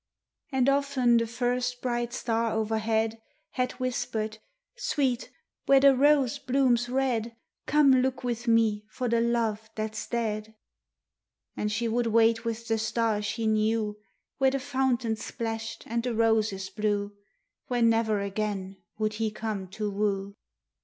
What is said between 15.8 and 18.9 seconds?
and the roses blew, Where never again